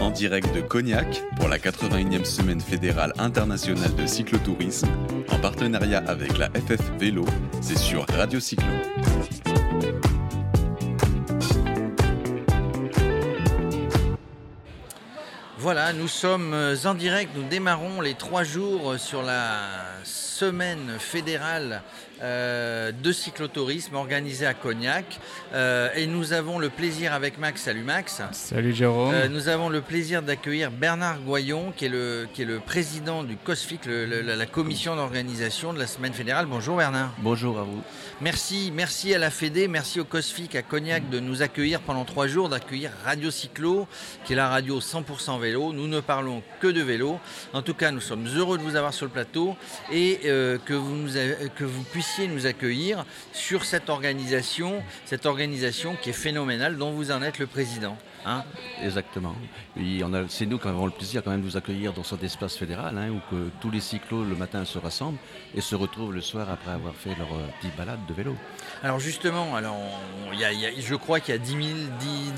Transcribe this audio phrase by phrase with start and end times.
[0.00, 4.88] En direct de Cognac pour la 81e semaine fédérale internationale de cyclotourisme,
[5.30, 7.24] en partenariat avec la FF Vélo,
[7.60, 8.66] c'est sur Radio Cyclo.
[15.58, 19.58] Voilà, nous sommes en direct, nous démarrons les trois jours sur la
[20.04, 21.82] semaine fédérale
[22.22, 25.20] euh, de cyclotourisme organisé à Cognac.
[25.52, 28.22] Euh, et nous avons le plaisir avec Max, salut Max.
[28.32, 29.12] Salut Jérôme.
[29.12, 33.22] Euh, nous avons le plaisir d'accueillir Bernard Goyon, qui est le, qui est le président
[33.22, 36.46] du COSFIC, la, commission d'organisation de la semaine fédérale.
[36.46, 37.12] Bonjour Bernard.
[37.18, 37.82] Bonjour à vous.
[38.22, 42.28] Merci, merci à la Fédé, merci au COSFIC à Cognac de nous accueillir pendant trois
[42.28, 43.86] jours, d'accueillir Radio Cyclo,
[44.24, 45.74] qui est la radio 100% vélo.
[45.74, 47.20] Nous ne parlons que de vélo.
[47.52, 49.54] En tout cas, nous sommes heureux de vous avoir sur le plateau
[49.92, 51.12] et que, vous nous
[51.56, 57.10] que vous puissiez nous accueillir sur cette organisation, cette organisation qui est phénoménale, dont vous
[57.10, 57.96] en êtes le président.
[58.26, 58.42] Hein
[58.82, 59.34] Exactement.
[60.28, 62.98] C'est nous qui avons le plaisir quand même de vous accueillir dans cet espace fédéral,
[62.98, 65.18] hein, où que tous les cyclos le matin se rassemblent
[65.54, 68.34] et se retrouvent le soir après avoir fait leur euh, petite balade de vélo.
[68.82, 69.76] Alors justement, alors,
[70.32, 71.62] je crois qu'il y a 10 000,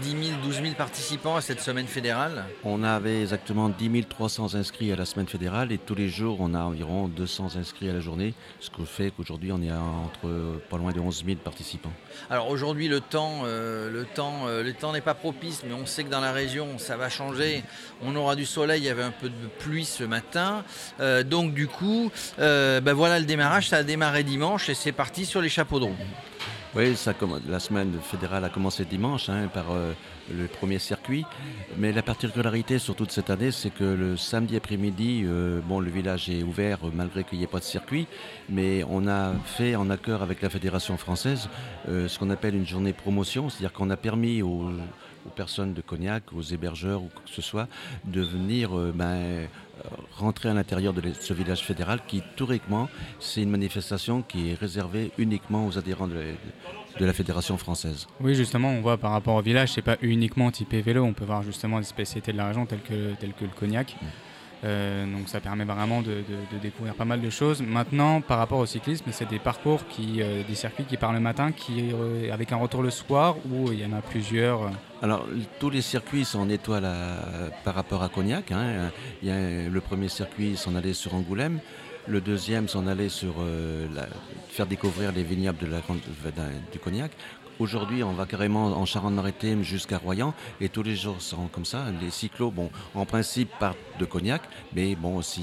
[0.03, 2.45] 10, 000, 12 000 participants à cette semaine fédérale.
[2.65, 6.53] On avait exactement 10 300 inscrits à la semaine fédérale et tous les jours on
[6.53, 10.77] a environ 200 inscrits à la journée, ce qui fait qu'aujourd'hui on est entre pas
[10.77, 11.93] loin de 11 000 participants.
[12.31, 15.78] Alors aujourd'hui le temps, euh, le temps, euh, le temps n'est pas propice, mais on
[15.87, 17.63] sait que dans la région, ça va changer.
[18.03, 20.65] On aura du soleil, il y avait un peu de pluie ce matin.
[21.01, 24.93] Euh, donc du coup, euh, ben voilà le démarrage, ça a démarré dimanche et c'est
[24.93, 25.97] parti sur les chapeaux de roue.
[26.75, 26.95] Oui,
[27.49, 29.93] la semaine fédérale a commencé dimanche hein, par euh,
[30.31, 31.25] le premier circuit.
[31.79, 35.25] Mais la particularité sur toute cette année, c'est que le samedi après-midi,
[35.65, 38.07] bon, le village est ouvert malgré qu'il n'y ait pas de circuit.
[38.51, 41.49] Mais on a fait en accord avec la Fédération française
[41.87, 43.49] ce qu'on appelle une journée promotion.
[43.49, 44.71] C'est-à-dire qu'on a permis aux
[45.29, 47.69] aux personnes de Cognac, aux hébergeurs ou quoi que ce soit,
[48.05, 49.47] de venir euh, ben, euh,
[50.17, 52.89] rentrer à l'intérieur de ce village fédéral qui, théoriquement,
[53.21, 56.35] c'est une manifestation qui est réservée uniquement aux adhérents de
[57.01, 58.09] la, Fédération française.
[58.21, 61.25] Oui, justement, on voit par rapport au village, c'est pas uniquement typé vélo, on peut
[61.25, 63.95] voir justement des spécialités de la région telles que, telles que le cognac.
[64.01, 64.07] Mm.
[64.65, 66.25] Euh, donc ça permet vraiment de,
[66.61, 67.63] découvrir pas mal de choses.
[67.63, 71.21] Maintenant, par rapport au cyclisme, c'est des parcours, qui, euh, des circuits qui partent le
[71.21, 74.71] matin, qui, euh, avec un retour le soir, ou il y en a plusieurs
[75.03, 75.27] Alors,
[75.61, 76.89] tous les circuits sont en étoile
[77.65, 78.51] par rapport à Cognac.
[78.53, 78.91] Hein.
[79.23, 81.61] Il y a, le premier circuit s'en allait sur Angoulême.
[82.07, 83.35] Le deuxième s'en allait sur
[84.49, 85.81] faire découvrir les vignobles de la,
[86.73, 87.13] du Cognac.
[87.59, 91.87] Aujourd'hui, on va carrément en Charente-Maritime jusqu'à Royan et tous les jours seront comme ça.
[92.01, 94.43] Les cyclos, bon, en principe partent de Cognac,
[94.75, 95.43] mais bon, si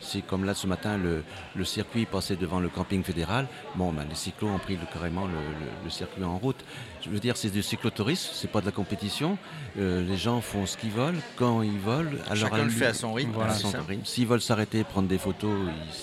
[0.00, 1.22] c'est comme là ce matin, le,
[1.64, 6.24] circuit passait devant le camping fédéral, bon, ben, les cyclos ont pris carrément le, circuit
[6.24, 6.64] en route.
[7.02, 9.36] Je veux dire, c'est du cyclotourisme, c'est pas de la compétition.
[9.78, 12.18] Euh, les gens font ce qu'ils veulent, quand ils veulent.
[12.34, 13.34] Chacun le fait à son rythme.
[14.04, 15.52] S'ils veulent s'arrêter, prendre des photos,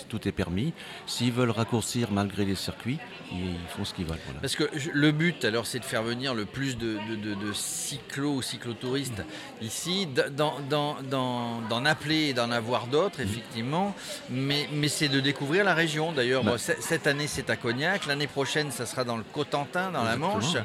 [0.07, 0.73] tout est permis.
[1.07, 2.99] S'ils veulent raccourcir malgré les circuits,
[3.31, 4.19] ils font ce qu'ils veulent.
[4.41, 8.41] Parce que le but, alors c'est de faire venir le plus de, de, cyclos ou
[8.41, 9.23] cyclotouristes
[9.61, 13.95] ici, d'en appeler et d'en avoir d'autres, effectivement,
[14.29, 16.11] mais, mais c'est de découvrir la région.
[16.11, 16.57] D'ailleurs, bah.
[16.57, 20.55] cette année c'est à Cognac, l'année prochaine ça sera dans le Cotentin, dans la Manche,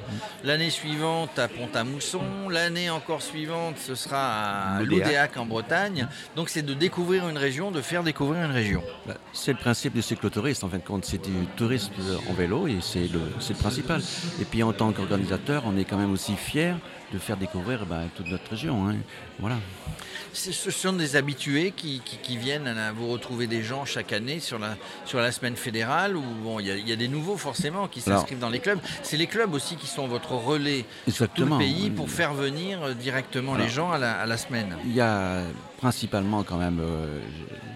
[0.45, 6.09] l'année suivante à Pont-à-Mousson, l'année encore suivante ce sera à Loudéac en Bretagne.
[6.37, 8.83] Donc c'est de découvrir une région, de faire découvrir une région.
[9.07, 11.93] Bah, c'est le principe du cyclotourisme, en fin de compte, c'est du tourisme
[12.29, 14.01] en vélo et c'est le, le principal.
[14.41, 16.77] Et puis en tant qu'organisateur, on est quand même aussi fier
[17.13, 18.89] de faire découvrir ben, toute notre région.
[18.89, 18.97] Hein.
[19.39, 19.57] Voilà.
[20.33, 22.01] Ce sont des habitués qui,
[22.39, 26.23] viennent à vous retrouver des gens chaque année sur la, sur la semaine fédérale ou
[26.43, 28.79] bon, il y, a des nouveaux forcément qui s'inscrivent dans les clubs.
[29.03, 32.83] C'est les clubs aussi qui sont votre relais sur tout le pays pour faire venir
[32.83, 34.77] euh, directement les gens à la, à la semaine.
[34.87, 35.43] Il y a
[35.83, 37.19] principalement quand même, euh,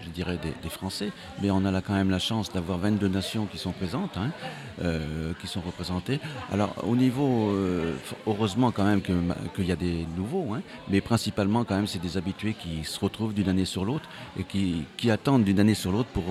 [0.05, 3.45] je, dirais, des, Français, mais on a là quand même la chance d'avoir 22 nations
[3.45, 4.31] qui sont présentes, hein,
[4.81, 6.19] euh, qui sont représentées.
[6.51, 7.53] Alors au niveau,
[8.25, 12.15] heureusement quand même qu'il y a des nouveaux, hein, mais principalement quand même c'est des
[12.17, 14.07] habitués qui se retrouvent d'une année sur l'autre
[14.39, 16.23] et qui, qui attendent d'une année sur l'autre pour,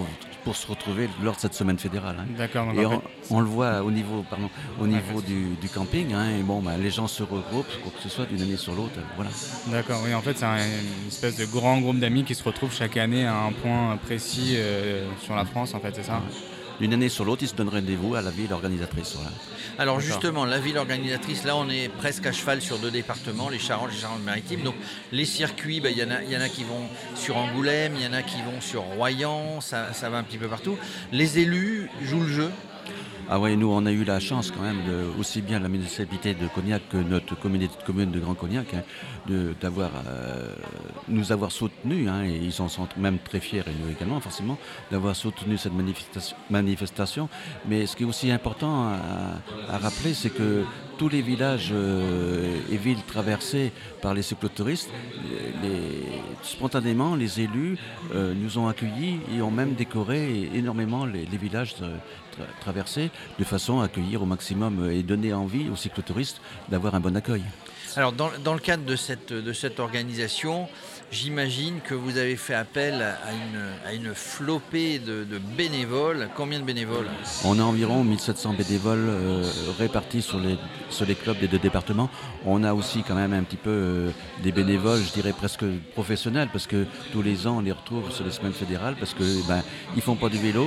[0.44, 2.17] pour se retrouver lors de cette semaine fédérale.
[2.20, 2.26] Hein.
[2.38, 2.69] D'accord.
[2.75, 2.87] Et
[3.31, 4.49] on, le voit au niveau, pardon,
[4.81, 8.08] au niveau du, du, camping, et bon, bah, les gens se regroupent, quoi que ce
[8.08, 9.31] soit, d'une année sur l'autre, voilà.
[9.73, 12.96] D'accord, oui, en fait c'est une espèce de grand groupe d'amis qui se retrouvent chaque
[12.96, 16.22] année à un point précis euh, sur la France, en fait, c'est ça
[16.80, 19.16] d'une année sur l'autre, ils se donnent rendez-vous à la ville organisatrice.
[19.78, 23.58] Alors justement, la ville organisatrice, là on est presque à cheval sur deux départements, les
[23.58, 24.62] Charentes et les Charentes-Maritimes.
[24.62, 24.74] Donc
[25.12, 28.04] les circuits, bah, il y, en a, y en a qui vont sur Angoulême, il
[28.04, 30.76] y en a qui vont sur Royan, ça, va un petit peu partout.
[31.12, 32.50] Les élus jouent le jeu?
[33.28, 36.32] Ah ouais, nous on a eu la chance quand même, de, aussi bien la municipalité
[36.34, 38.82] de Cognac que notre communauté de communes de Grand Cognac, hein,
[39.26, 40.55] de, d'avoir, euh,
[41.08, 44.56] nous avoir soutenus, hein, et ils en sont même très fiers, et nous également forcément,
[44.93, 45.73] d'avoir soutenu cette
[46.50, 47.28] manifestation.
[47.69, 49.40] Mais ce qui est aussi important à,
[49.70, 50.62] à rappeler, c'est que
[50.96, 54.88] tous les villages euh, et villes traversés par les cyclotouristes,
[55.62, 56.02] les,
[56.43, 57.76] spontanément, les élus
[58.14, 61.96] euh, nous ont accueillis et ont même décoré énormément les, villages euh,
[62.34, 67.00] tra- traversés de façon à accueillir au maximum et donner envie aux cyclotouristes d'avoir un
[67.00, 67.42] bon accueil.
[67.96, 70.68] Alors, dans, dans le cadre de cette, de cette organisation,
[71.10, 76.28] j'imagine que vous avez fait appel à une, à une flopée de, de bénévoles.
[76.36, 77.06] Combien de bénévoles?
[77.44, 79.42] On a environ 1700 bénévoles euh,
[79.78, 80.58] répartis sur les,
[80.90, 82.10] sur les clubs des deux départements.
[82.44, 84.10] On a aussi quand même un petit peu euh,
[84.42, 85.64] des bénévoles, je dirais presque
[85.94, 89.48] professionnels, parce que tous les ans on les retrouve sur les semaines fédérales, parce que
[89.48, 89.62] ben,
[89.94, 90.66] ils font pas du vélo,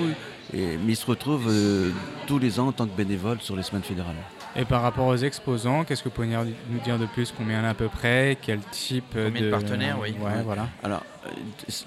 [0.53, 1.91] et- mais ils se retrouvent euh,
[2.27, 4.15] tous les ans en tant que bénévoles sur les semaines fédérales.
[4.55, 7.31] Et par rapport aux exposants, qu'est-ce que vous pouvez nous dire de plus?
[7.37, 8.35] Combien il y en a à peu près?
[8.41, 10.15] Quel type Combien de partenaires, oui.
[10.19, 10.41] Ouais, Ouais.
[10.43, 10.67] voilà.
[10.83, 11.18] Alors, euh,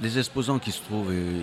[0.01, 1.43] les exposants qui se trouvent euh,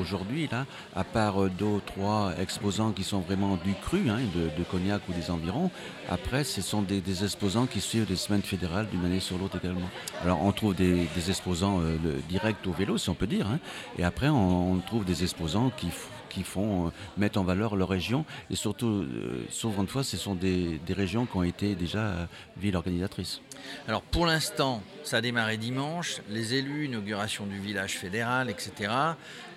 [0.00, 4.18] aujourd'hui, là, à part euh, deux ou trois exposants qui sont vraiment du cru, hein,
[4.34, 5.70] de, Cognac ou des environs,
[6.08, 9.58] après, ce sont des, des exposants qui suivent les semaines fédérales d'une année sur l'autre
[9.62, 9.88] également.
[10.22, 11.96] Alors, on trouve des, des exposants euh,
[12.28, 13.58] directs au vélo, si on peut dire, hein,
[13.98, 15.88] et après, on, trouve des exposants qui,
[16.28, 20.34] qui font euh, en valeur leur région, et surtout, euh, souvent de fois, ce sont
[20.34, 22.26] des, des régions qui ont été déjà euh,
[22.56, 23.40] villes organisatrices.
[23.86, 28.90] Alors pour l'instant, ça a démarré dimanche, les élus, inauguration du village fédéral, etc.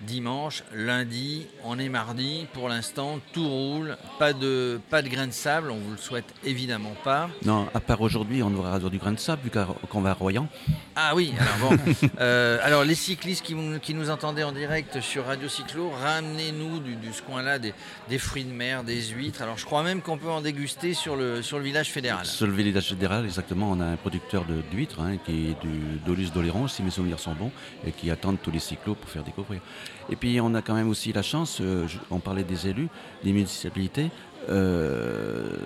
[0.02, 5.32] Dimanche, lundi, on est mardi, pour l'instant, tout roule, pas de, pas de grain de
[5.32, 7.30] sable, on vous le souhaite évidemment pas.
[7.46, 9.52] Non, à part aujourd'hui, on aura du grain de sable, vu
[9.90, 10.48] qu'on va à Royan.
[10.96, 11.78] Ah oui, alors bon.
[12.20, 16.96] Euh, alors les cyclistes qui, qui nous entendaient en direct sur Radio Cyclo, ramenez-nous du,
[16.96, 17.74] du ce coin-là des,
[18.10, 19.42] des fruits de mer, des huîtres.
[19.42, 22.26] Alors je crois même qu'on peut en déguster sur le, sur le village fédéral.
[22.26, 26.32] Sur le village fédéral, exactement, on a un producteur d'huîtres hein, qui est du d'Olus
[26.32, 27.52] d'Oléron, si mes souvenirs sont bons,
[27.86, 29.62] et qui attendent tous les cyclos pour faire découvrir.
[30.10, 32.90] Et puis on a quand même aussi la chance, euh, on parlait des élus,
[33.24, 34.10] des municipalités.
[34.50, 35.58] euh,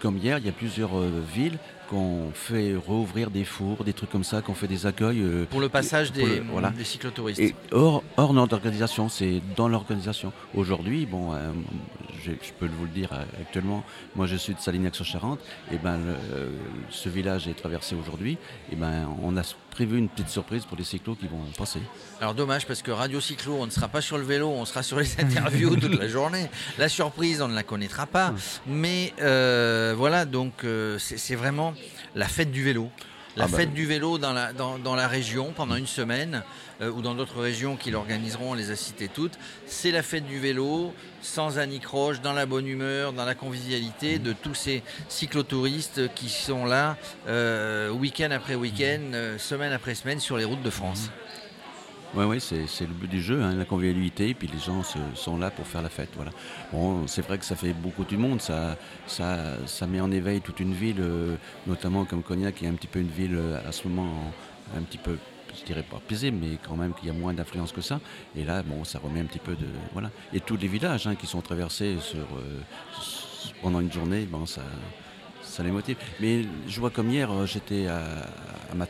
[0.00, 1.58] comme hier, il y a plusieurs euh, villes
[1.90, 5.20] qu'on fait rouvrir des fours, des trucs comme ça, qu'on fait des accueils.
[5.20, 6.70] euh, Pour le passage pour des, le- voilà.
[6.70, 7.40] des cyclotouristes.
[7.40, 10.32] Et hors, hors notre organisation, c'est dans l'organisation.
[10.54, 11.50] Aujourd'hui, bon, euh,
[12.24, 13.84] je, je peux vous le dire euh, actuellement,
[14.14, 15.40] moi je suis de Salignac-sur-Charente,
[15.72, 16.48] et ben le- euh,
[16.90, 18.38] ce village est traversé aujourd'hui,
[18.72, 21.78] et ben on a prévu une petite surprise pour les cyclos qui vont passer.
[22.20, 24.82] Alors dommage parce que Radio Cyclo, on ne sera pas sur le vélo, on sera
[24.82, 26.48] sur les interviews toute la journée.
[26.78, 28.34] La surprise, on ne la connaîtra pas.
[28.66, 31.74] Mais euh, voilà, donc euh, c'est vraiment
[32.14, 32.90] la fête du vélo.
[33.36, 36.42] La Ah bah fête du vélo dans la, dans, dans la région pendant une semaine
[36.80, 39.38] euh, ou dans d'autres régions qui l'organiseront, on les a citées toutes.
[39.66, 40.92] C'est la fête du vélo,
[41.22, 46.64] sans anicroche, dans la bonne humeur, dans la convivialité de tous ces cyclotouristes qui sont
[46.64, 46.96] là
[47.28, 51.10] euh, week-end après week-end, euh, semaine après semaine sur les routes de France.
[52.12, 54.82] Oui, c'est le but du jeu, hein, la convivialité, puis les gens
[55.14, 56.10] sont là pour faire la fête.
[56.16, 56.32] Voilà.
[56.72, 58.76] Bon, c'est vrai que ça fait beaucoup du monde, ça,
[59.06, 61.36] ça, ça met en éveil toute une ville, euh,
[61.68, 64.10] notamment comme Cognac, qui est un petit peu une ville euh, à ce moment
[64.74, 65.18] en- un petit peu,
[65.56, 68.00] je dirais pas paisible, mais quand même qu'il y a moins d'influence que ça.
[68.34, 69.66] Et là, bon, ça remet un petit peu de.
[69.92, 70.10] Voilà.
[70.32, 72.60] Et tous les villages hein, qui sont traversés sur, euh,
[73.62, 74.62] pendant une journée, bon, ça.
[75.50, 75.96] Ça les motive.
[76.20, 77.98] Mais je vois comme hier, euh, j'étais à,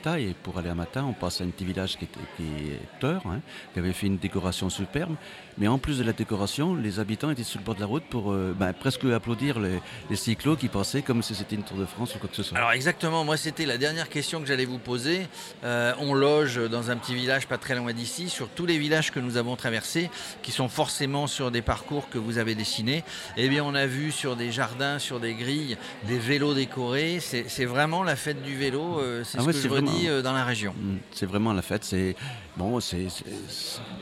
[0.05, 2.43] à et pour aller à Mata, on passe à un petit village qui, était, qui
[2.43, 3.41] est Teur, hein,
[3.73, 5.15] qui avait fait une décoration superbe.
[5.57, 8.05] Mais en plus de la décoration, les habitants étaient sur le bord de la route
[8.05, 11.79] pour euh, ben, presque applaudir les, les cyclos qui passaient comme si c'était une Tour
[11.79, 12.59] de France ou quoi que ce soit.
[12.59, 15.29] Alors exactement, moi c'était la dernière question que j'allais vous poser.
[15.65, 19.11] Euh, on loge dans un petit village pas très loin d'ici, sur tous les villages
[19.11, 20.11] que nous avons traversés,
[20.43, 23.03] qui sont forcément sur des parcours que vous avez dessinés.
[23.37, 27.19] Eh bien on a vu sur des jardins, sur des grilles, des vélos décorés.
[27.21, 29.99] C'est vraiment la fête du vélo, euh, c'est Ah ce ouais, que je redis vraiment-
[30.09, 30.73] euh, dans la région.
[30.77, 31.85] Mm, C'est vraiment la fête.
[31.85, 32.15] C'est
[32.57, 33.07] bon, c'est-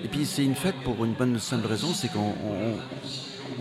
[0.05, 2.35] et puis c'est une fête pour une bonne simple raison, c'est qu'on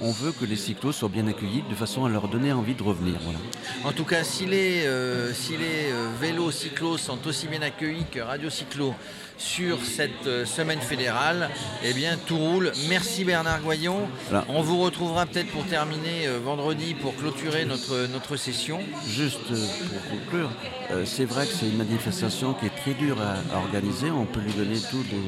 [0.01, 2.84] on, veut que les cyclos soient bien accueillis de façon à leur donner envie de
[2.84, 3.15] revenir.
[3.24, 3.39] Voilà.
[3.84, 8.06] En tout cas, si les, euh, si les euh, vélos cyclos sont aussi bien accueillis
[8.12, 8.94] que Radio Cyclo
[9.38, 11.50] sur cette euh, semaine fédérale,
[11.84, 12.72] eh bien tout roule.
[12.89, 14.08] Merci Bernard Goyon.
[14.29, 14.46] Voilà.
[14.50, 18.79] On vous retrouvera peut-être pour terminer euh, vendredi pour clôturer notre, notre session.
[19.08, 20.50] Juste pour conclure,
[20.91, 24.10] euh, c'est vrai que c'est une manifestation qui est très dure à, à organiser.
[24.12, 25.22] On peut lui donner toutes les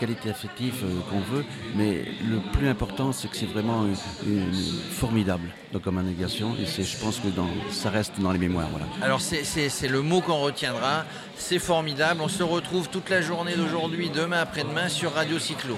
[0.00, 1.44] qualités affectives euh, qu'on veut,
[1.76, 4.52] mais le plus important, c'est que c'est vraiment une, une
[4.90, 6.54] formidable donc, comme négation.
[6.60, 8.68] Et c'est, je pense que dans, ça reste dans les mémoires.
[8.70, 8.86] Voilà.
[9.02, 11.04] Alors c'est le mot qu'on retiendra.
[11.36, 12.20] C'est formidable.
[12.22, 15.76] On se retrouve toute la journée d'aujourd'hui, demain après-demain sur Radio Cyclo.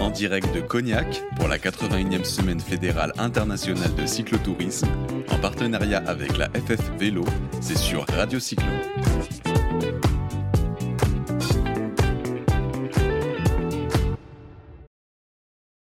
[0.00, 4.88] en direct de Cognac pour la 81e semaine fédérale internationale de cyclotourisme,
[5.30, 7.24] en partenariat avec la FF Vélo,
[7.60, 8.72] c'est sur Radio Cyclo.